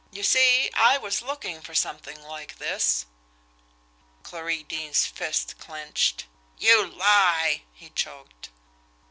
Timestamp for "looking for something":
1.21-2.23